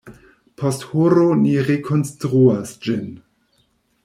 [0.61, 3.09] Post horo ni rekonstruas ĝin.